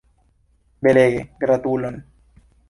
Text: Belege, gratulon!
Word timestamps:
Belege, 0.87 1.19
gratulon! 1.45 2.01